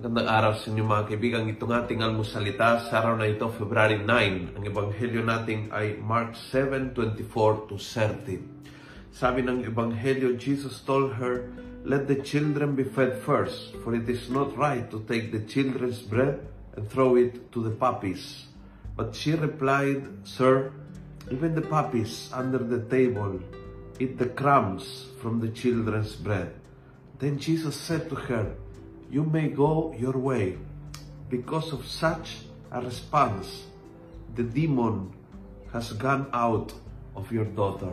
araw 0.00 0.56
sa 0.56 0.72
inyo 0.72 0.80
mga 0.80 1.12
kaibigan. 1.12 1.44
Itong 1.52 1.76
ating 1.76 2.00
almusalita 2.00 2.88
sa 2.88 3.04
araw 3.04 3.20
na 3.20 3.28
ito, 3.28 3.44
February 3.52 4.00
9. 4.00 4.56
Ang 4.56 4.64
ebanghelyo 4.64 5.20
natin 5.20 5.68
ay 5.68 6.00
Mark 6.00 6.32
7:24 6.48 7.68
to 7.68 7.76
30. 7.76 8.40
Sabi 9.12 9.44
ng 9.44 9.60
ebanghelyo, 9.68 10.40
Jesus 10.40 10.80
told 10.88 11.20
her, 11.20 11.52
Let 11.84 12.08
the 12.08 12.16
children 12.24 12.72
be 12.72 12.88
fed 12.88 13.20
first, 13.28 13.76
for 13.84 13.92
it 13.92 14.08
is 14.08 14.32
not 14.32 14.56
right 14.56 14.88
to 14.88 15.04
take 15.04 15.36
the 15.36 15.44
children's 15.44 16.00
bread 16.00 16.48
and 16.80 16.88
throw 16.88 17.20
it 17.20 17.52
to 17.52 17.60
the 17.60 17.76
puppies. 17.76 18.48
But 18.96 19.12
she 19.12 19.36
replied, 19.36 20.24
Sir, 20.24 20.72
even 21.28 21.52
the 21.52 21.68
puppies 21.68 22.32
under 22.32 22.64
the 22.64 22.80
table 22.88 23.36
eat 24.00 24.16
the 24.16 24.32
crumbs 24.32 25.12
from 25.20 25.44
the 25.44 25.52
children's 25.52 26.16
bread. 26.16 26.56
Then 27.20 27.36
Jesus 27.36 27.76
said 27.76 28.08
to 28.08 28.16
her, 28.32 28.56
You 29.10 29.26
may 29.26 29.50
go 29.50 29.90
your 29.98 30.14
way. 30.14 30.54
Because 31.26 31.74
of 31.74 31.82
such 31.82 32.46
a 32.70 32.78
response, 32.78 33.66
the 34.38 34.46
demon 34.46 35.10
has 35.74 35.90
gone 35.98 36.30
out 36.30 36.70
of 37.18 37.26
your 37.34 37.46
daughter. 37.46 37.90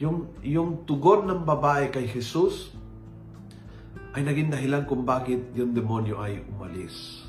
Yung, 0.00 0.28
yung 0.44 0.84
tugon 0.84 1.28
ng 1.28 1.44
babae 1.44 1.88
kay 1.92 2.08
Jesus 2.08 2.72
ay 4.16 4.24
naging 4.24 4.52
dahilan 4.52 4.84
kung 4.84 5.04
bakit 5.04 5.52
yung 5.56 5.72
demonyo 5.72 6.20
ay 6.20 6.40
umalis. 6.56 7.24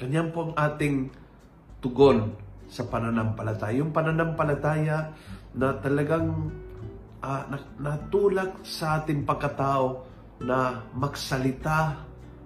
Ganyan 0.00 0.32
po 0.32 0.48
ang 0.48 0.54
ating 0.56 1.08
tugon 1.84 2.36
sa 2.68 2.88
pananampalataya. 2.88 3.76
Yung 3.76 3.92
pananampalataya 3.92 5.12
na 5.56 5.76
talagang 5.80 6.52
uh, 7.20 7.44
natulak 7.80 8.64
sa 8.64 9.00
ating 9.00 9.24
pagkatao 9.24 10.04
na 10.44 10.84
magsalita, 10.92 12.04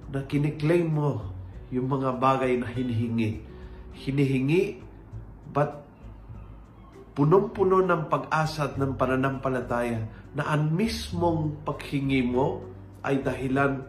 na 0.09 0.25
kiniklaim 0.25 0.89
mo 0.89 1.21
yung 1.69 1.89
mga 1.89 2.17
bagay 2.17 2.57
na 2.57 2.69
hinihingi. 2.69 3.45
Hinihingi, 3.93 4.81
but 5.53 5.85
punong-puno 7.13 7.85
ng 7.85 8.09
pag-asa 8.09 8.73
at 8.73 8.75
ng 8.79 8.95
pananampalataya 8.95 10.07
na 10.33 10.55
ang 10.55 10.71
mismong 10.73 11.61
paghingi 11.67 12.23
mo 12.25 12.63
ay 13.03 13.21
dahilan 13.21 13.85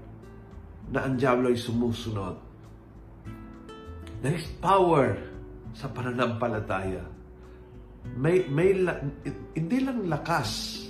na 0.90 1.00
ang 1.06 1.16
Diablo 1.16 1.54
ay 1.54 1.60
sumusunod. 1.60 2.36
There 4.20 4.36
is 4.36 4.50
power 4.60 5.16
sa 5.72 5.88
pananampalataya. 5.88 7.06
May, 8.18 8.50
may, 8.50 8.76
hindi 9.54 9.78
lang 9.80 10.10
lakas, 10.10 10.82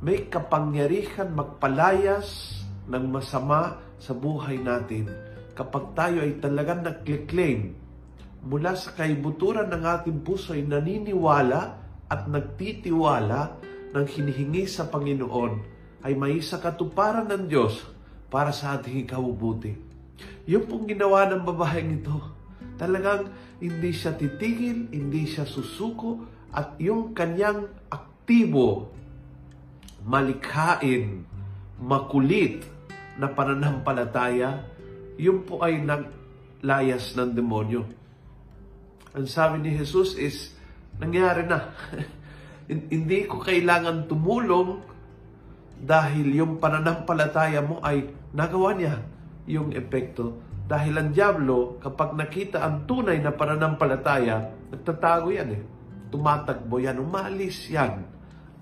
may 0.00 0.26
kapangyarihan 0.26 1.30
magpalayas 1.36 2.58
ng 2.88 3.04
masama 3.12 3.85
sa 3.96 4.12
buhay 4.12 4.60
natin 4.60 5.08
kapag 5.56 5.96
tayo 5.96 6.20
ay 6.20 6.36
talagang 6.36 6.84
nag-claim 6.84 7.72
mula 8.46 8.76
sa 8.76 8.92
kaibuturan 8.94 9.66
ng 9.72 9.82
ating 9.82 10.18
puso 10.22 10.52
ay 10.52 10.62
naniniwala 10.62 11.80
at 12.06 12.30
nagtitiwala 12.30 13.58
ng 13.90 14.06
hinihingi 14.06 14.68
sa 14.68 14.86
Panginoon 14.86 15.52
ay 16.06 16.14
may 16.14 16.38
sa 16.38 16.62
katuparan 16.62 17.26
ng 17.26 17.50
Diyos 17.50 17.82
para 18.30 18.54
sa 18.54 18.78
ating 18.78 19.02
ikabubuti. 19.02 19.74
Yung 20.46 20.68
pong 20.70 20.86
ginawa 20.86 21.26
ng 21.26 21.42
babaeng 21.42 21.98
ito, 21.98 22.16
talagang 22.78 23.32
hindi 23.58 23.90
siya 23.90 24.14
titigil, 24.14 24.92
hindi 24.94 25.26
siya 25.26 25.42
susuko, 25.48 26.22
at 26.54 26.78
yung 26.78 27.10
kanyang 27.10 27.66
aktibo 27.90 28.94
malikhain, 30.06 31.26
makulit 31.82 32.62
na 33.16 33.32
pananampalataya, 33.32 34.60
yun 35.16 35.44
po 35.48 35.64
ay 35.64 35.80
naglayas 35.80 37.16
ng 37.16 37.32
demonyo. 37.32 37.82
Ang 39.16 39.26
sabi 39.28 39.64
ni 39.64 39.72
Jesus 39.72 40.12
is, 40.20 40.52
nangyari 41.00 41.48
na. 41.48 41.72
Hindi 42.68 43.24
ko 43.24 43.40
kailangan 43.40 44.10
tumulong 44.10 44.84
dahil 45.76 46.36
yung 46.36 46.60
pananampalataya 46.60 47.64
mo 47.64 47.80
ay 47.80 48.12
nagawa 48.36 48.76
niya 48.76 49.00
yung 49.48 49.72
epekto. 49.72 50.44
Dahil 50.66 50.98
ang 50.98 51.14
Diablo, 51.14 51.78
kapag 51.78 52.18
nakita 52.18 52.60
ang 52.60 52.84
tunay 52.90 53.22
na 53.22 53.30
pananampalataya, 53.30 54.50
nagtatago 54.74 55.30
yan 55.30 55.50
eh. 55.54 55.62
Tumatakbo 56.10 56.82
yan, 56.82 56.98
umalis 56.98 57.70
yan. 57.70 58.02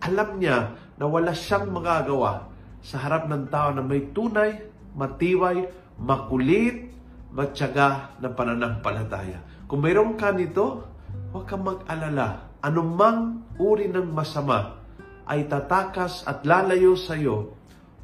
Alam 0.05 0.37
niya 0.37 0.77
na 1.01 1.05
wala 1.09 1.33
siyang 1.33 1.73
magagawa 1.73 2.54
sa 2.85 3.01
harap 3.01 3.25
ng 3.33 3.49
tao 3.49 3.73
na 3.73 3.81
may 3.81 4.13
tunay, 4.13 4.61
matibay, 4.93 5.65
makulit, 5.97 6.93
matyaga 7.33 8.13
ng 8.21 8.33
pananampalataya. 8.37 9.65
Kung 9.65 9.81
mayroon 9.81 10.21
ka 10.21 10.37
nito, 10.37 10.85
huwag 11.33 11.49
kang 11.49 11.65
mag-alala. 11.65 12.53
Anumang 12.61 13.49
uri 13.57 13.89
ng 13.89 14.13
masama 14.13 14.85
ay 15.25 15.49
tatakas 15.49 16.29
at 16.29 16.45
lalayo 16.45 16.93
sa 16.95 17.17
iyo 17.17 17.57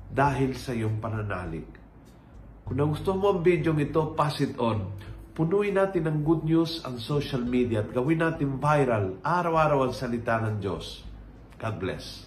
dahil 0.09 0.57
sa 0.57 0.73
iyong 0.73 0.99
pananalig. 0.99 1.69
Kung 2.65 2.81
nagustuhan 2.81 3.21
mo 3.21 3.37
ang 3.37 3.41
video 3.45 3.77
ito, 3.77 4.17
pass 4.17 4.41
it 4.41 4.57
on. 4.57 4.91
Punuin 5.37 5.77
natin 5.77 6.09
ng 6.09 6.19
good 6.27 6.43
news 6.43 6.83
ang 6.83 6.99
social 6.99 7.45
media 7.45 7.87
at 7.87 7.93
gawin 7.95 8.21
natin 8.21 8.59
viral 8.59 9.21
araw-araw 9.23 9.89
ang 9.89 9.95
salita 9.95 10.43
ng 10.43 10.59
Diyos. 10.59 11.07
God 11.61 11.77
bless. 11.79 12.27